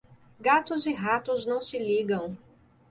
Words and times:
Gatos 0.39 0.87
e 0.87 0.93
ratos 0.93 1.45
não 1.45 1.61
se 1.61 1.77
ligam. 1.77 2.35